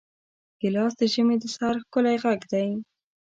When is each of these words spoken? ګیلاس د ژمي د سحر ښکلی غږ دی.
ګیلاس 0.59 0.93
د 0.99 1.01
ژمي 1.13 1.35
د 1.39 1.43
سحر 1.53 1.75
ښکلی 1.83 2.15
غږ 2.23 2.41
دی. 2.51 2.67